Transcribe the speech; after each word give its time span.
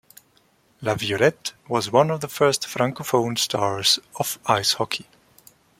Laviolette 0.81 1.53
was 1.67 1.91
one 1.91 2.09
of 2.09 2.21
the 2.21 2.27
first 2.27 2.63
francophone 2.63 3.37
stars 3.37 3.99
of 4.15 4.39
ice 4.47 4.73
hockey. 4.73 5.05